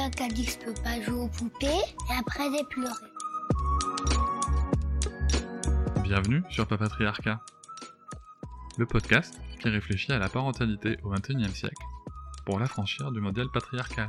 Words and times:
Quelqu'un 0.00 0.28
qui 0.28 0.48
a 0.66 0.82
pas 0.82 1.02
jouer 1.02 1.20
aux 1.20 1.28
poupées 1.28 1.66
et 1.66 2.18
après 2.18 2.44
j'ai 2.50 2.64
pleuré. 2.64 2.94
Bienvenue 6.02 6.42
sur 6.48 6.66
Papatriarcat, 6.66 7.40
le 8.78 8.86
podcast 8.86 9.38
qui 9.60 9.68
réfléchit 9.68 10.12
à 10.12 10.18
la 10.18 10.30
parentalité 10.30 10.96
au 11.02 11.10
XXIe 11.10 11.54
siècle 11.54 11.84
pour 12.46 12.58
l'affranchir 12.58 13.12
du 13.12 13.20
modèle 13.20 13.48
patriarcal. 13.52 14.08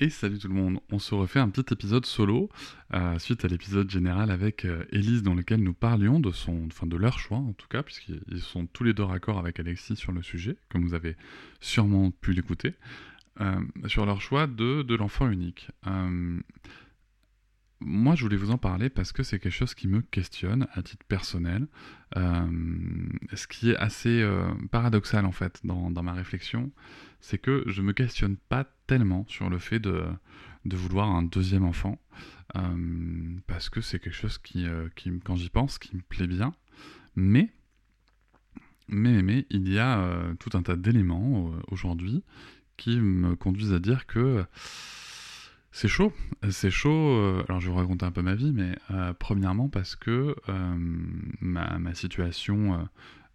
Et 0.00 0.10
salut 0.10 0.38
tout 0.38 0.46
le 0.46 0.54
monde, 0.54 0.78
on 0.92 1.00
se 1.00 1.12
refait 1.12 1.40
un 1.40 1.48
petit 1.48 1.74
épisode 1.74 2.06
solo 2.06 2.50
euh, 2.94 3.18
suite 3.18 3.44
à 3.44 3.48
l'épisode 3.48 3.90
général 3.90 4.30
avec 4.30 4.64
euh, 4.64 4.84
Elise 4.92 5.24
dans 5.24 5.34
lequel 5.34 5.60
nous 5.60 5.74
parlions 5.74 6.20
de 6.20 6.30
son, 6.30 6.66
enfin 6.68 6.86
de 6.86 6.96
leur 6.96 7.18
choix 7.18 7.38
en 7.38 7.52
tout 7.52 7.66
cas, 7.66 7.82
puisqu'ils 7.82 8.38
sont 8.38 8.66
tous 8.66 8.84
les 8.84 8.94
deux 8.94 9.02
raccords 9.02 9.40
avec 9.40 9.58
Alexis 9.58 9.96
sur 9.96 10.12
le 10.12 10.22
sujet, 10.22 10.56
comme 10.68 10.84
vous 10.84 10.94
avez 10.94 11.16
sûrement 11.60 12.12
pu 12.12 12.32
l'écouter, 12.32 12.74
euh, 13.40 13.60
sur 13.88 14.06
leur 14.06 14.20
choix 14.20 14.46
de, 14.46 14.82
de 14.82 14.94
l'enfant 14.94 15.28
unique. 15.28 15.68
Moi, 17.80 18.14
je 18.14 18.22
voulais 18.22 18.36
vous 18.36 18.50
en 18.50 18.58
parler 18.58 18.88
parce 18.88 19.12
que 19.12 19.22
c'est 19.22 19.38
quelque 19.38 19.52
chose 19.52 19.74
qui 19.74 19.88
me 19.88 20.00
questionne 20.00 20.66
à 20.72 20.82
titre 20.82 21.04
personnel, 21.06 21.66
ce 22.14 23.46
qui 23.46 23.70
est 23.70 23.76
assez 23.76 24.26
paradoxal 24.70 25.24
en 25.26 25.32
fait 25.32 25.60
dans, 25.64 26.02
ma 26.02 26.12
réflexion 26.12 26.72
c'est 27.20 27.38
que 27.38 27.64
je 27.66 27.82
me 27.82 27.92
questionne 27.92 28.36
pas 28.36 28.64
tellement 28.86 29.24
sur 29.28 29.50
le 29.50 29.58
fait 29.58 29.80
de, 29.80 30.04
vouloir 30.64 31.08
un 31.08 31.22
deuxième 31.22 31.64
enfant, 31.64 31.98
euh, 32.56 33.36
parce 33.46 33.68
que 33.70 33.80
c'est 33.80 33.98
quelque 33.98 34.14
chose 34.14 34.38
qui, 34.38 34.66
euh, 34.66 34.88
qui 34.96 35.10
quand 35.24 35.36
j'y 35.36 35.50
pense, 35.50 35.78
qui 35.78 35.96
me 35.96 36.02
plaît 36.02 36.26
bien, 36.26 36.54
mais, 37.16 37.50
mais, 38.88 39.22
mais 39.22 39.46
il 39.50 39.68
y 39.68 39.78
a 39.78 40.00
euh, 40.00 40.34
tout 40.34 40.56
un 40.56 40.62
tas 40.62 40.76
d'éléments 40.76 41.50
aujourd'hui 41.68 42.22
qui 42.76 43.00
me 43.00 43.34
conduisent 43.34 43.72
à 43.72 43.80
dire 43.80 44.06
que 44.06 44.44
c'est 45.70 45.88
chaud, 45.88 46.12
c'est 46.50 46.70
chaud. 46.70 47.42
alors 47.48 47.60
je 47.60 47.66
vais 47.66 47.72
vous 47.72 47.78
raconter 47.78 48.04
un 48.06 48.10
peu 48.10 48.22
ma 48.22 48.34
vie, 48.34 48.52
mais 48.52 48.76
premièrement 49.18 49.68
parce 49.68 49.96
que 49.96 50.34
ma, 51.40 51.78
ma, 51.78 51.94
situation 51.94 52.88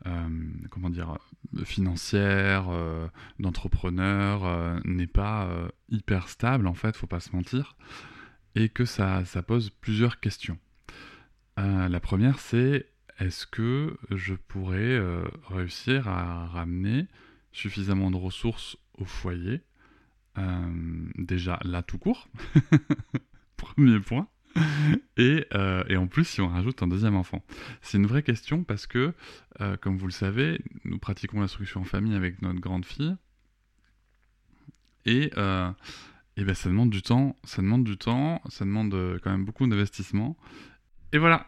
euh, 0.05 0.29
comment 0.69 0.89
dire, 0.89 1.17
financière, 1.63 2.67
euh, 2.69 3.07
d'entrepreneur, 3.39 4.43
euh, 4.45 4.79
n'est 4.83 5.07
pas 5.07 5.49
hyper 5.89 6.27
stable, 6.27 6.67
en 6.67 6.73
fait, 6.73 6.95
faut 6.95 7.07
pas 7.07 7.19
se 7.19 7.33
mentir, 7.35 7.77
et 8.55 8.69
que 8.69 8.85
ça, 8.85 9.23
ça 9.25 9.43
pose 9.43 9.69
plusieurs 9.69 10.19
questions. 10.19 10.57
la 11.57 11.99
première, 11.99 12.39
c'est 12.39 12.87
est-ce 13.19 13.45
que 13.45 13.97
je 14.09 14.33
pourrais 14.33 14.99
réussir 15.49 16.07
à 16.07 16.47
ramener 16.47 17.07
suffisamment 17.51 18.11
de 18.11 18.17
ressources 18.17 18.77
au 18.97 19.05
foyer 19.05 19.61
Déjà 21.15 21.59
là 21.63 21.83
tout 21.83 21.97
court, 21.97 22.27
premier 23.57 23.99
point. 23.99 24.27
Euh, 25.19 25.83
et, 25.87 25.97
en 25.97 26.07
plus, 26.07 26.25
si 26.25 26.41
on 26.41 26.47
rajoute 26.47 26.81
un 26.83 26.87
deuxième 26.87 27.15
enfant. 27.15 27.43
C'est 27.81 27.97
une 27.97 28.07
vraie 28.07 28.23
question 28.23 28.63
parce 28.63 28.87
que, 28.87 29.13
euh, 29.61 29.77
comme 29.77 29.97
vous 29.97 30.07
le 30.07 30.11
savez, 30.11 30.61
nous 30.85 30.99
pratiquons 30.99 31.39
l'instruction 31.39 31.81
en 31.81 31.85
famille 31.85 32.15
avec 32.15 32.41
notre 32.41 32.59
grande 32.59 32.85
fille. 32.85 33.15
Et, 35.05 35.31
euh, 35.37 35.69
et 36.37 36.43
ben, 36.43 36.55
ça 36.55 36.69
demande 36.69 36.89
du 36.89 37.01
temps, 37.01 37.35
ça 37.43 37.61
demande 37.61 37.83
du 37.83 37.97
temps, 37.97 38.41
ça 38.49 38.65
demande 38.65 39.19
quand 39.23 39.31
même 39.31 39.45
beaucoup 39.45 39.67
d'investissement. 39.67 40.37
Et 41.11 41.17
voilà, 41.17 41.47